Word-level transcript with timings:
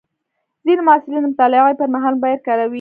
ځینې 0.65 0.81
محصلین 0.87 1.21
د 1.23 1.27
مطالعې 1.31 1.73
پر 1.79 1.87
مهال 1.93 2.13
موبایل 2.15 2.39
کاروي. 2.47 2.69